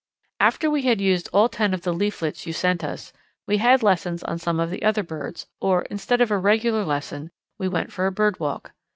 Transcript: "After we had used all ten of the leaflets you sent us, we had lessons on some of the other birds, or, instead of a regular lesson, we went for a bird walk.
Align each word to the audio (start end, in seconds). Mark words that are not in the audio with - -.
"After 0.39 0.67
we 0.67 0.81
had 0.81 0.99
used 0.99 1.29
all 1.31 1.47
ten 1.47 1.75
of 1.75 1.83
the 1.83 1.93
leaflets 1.93 2.47
you 2.47 2.53
sent 2.53 2.83
us, 2.83 3.13
we 3.47 3.57
had 3.59 3.83
lessons 3.83 4.23
on 4.23 4.39
some 4.39 4.59
of 4.59 4.71
the 4.71 4.81
other 4.81 5.03
birds, 5.03 5.45
or, 5.59 5.83
instead 5.91 6.21
of 6.21 6.31
a 6.31 6.39
regular 6.39 6.83
lesson, 6.83 7.29
we 7.59 7.67
went 7.67 7.91
for 7.91 8.07
a 8.07 8.11
bird 8.11 8.39
walk. 8.39 8.71